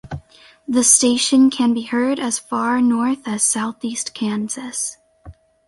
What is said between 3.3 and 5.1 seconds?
southeast Kansas.